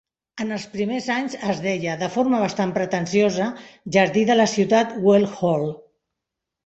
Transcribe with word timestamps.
En 0.43 0.53
els 0.53 0.63
primers 0.75 1.09
anys 1.15 1.35
es 1.51 1.59
deia, 1.65 1.97
de 2.03 2.09
forma 2.15 2.39
bastant 2.45 2.73
pretensiosa, 2.79 3.51
"jardí 3.97 4.25
de 4.31 4.39
la 4.41 4.51
ciutat 4.55 4.97
Well 5.05 5.29
Hall". 5.35 5.69